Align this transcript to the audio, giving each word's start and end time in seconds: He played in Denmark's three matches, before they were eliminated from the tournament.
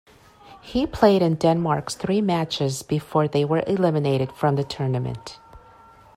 He 0.63 0.87
played 0.87 1.21
in 1.21 1.35
Denmark's 1.35 1.93
three 1.93 2.21
matches, 2.21 2.81
before 2.81 3.27
they 3.27 3.45
were 3.45 3.63
eliminated 3.67 4.31
from 4.31 4.55
the 4.55 4.63
tournament. 4.63 5.37